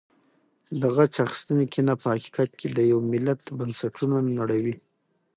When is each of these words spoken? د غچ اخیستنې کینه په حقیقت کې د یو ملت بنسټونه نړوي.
د 0.81 0.81
غچ 0.95 1.13
اخیستنې 1.25 1.65
کینه 1.73 1.93
په 2.01 2.07
حقیقت 2.13 2.49
کې 2.59 2.67
د 2.77 2.79
یو 2.91 2.99
ملت 3.11 3.41
بنسټونه 3.57 4.17
نړوي. 4.39 4.75